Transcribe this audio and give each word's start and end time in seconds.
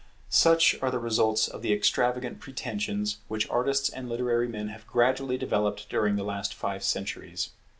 Such 0.29 0.75
are 0.81 0.89
the 0.89 0.97
results 0.97 1.47
of 1.47 1.61
the 1.61 1.71
extravagant 1.71 2.39
pretensions 2.39 3.19
which 3.27 3.47
artists 3.51 3.87
and 3.87 4.09
literary 4.09 4.47
men 4.47 4.69
have 4.69 4.87
gradually 4.87 5.37
developed 5.37 5.89
during 5.89 6.15
the 6.15 6.23
last 6.23 6.55
five 6.55 6.81
centuries. 6.83 7.51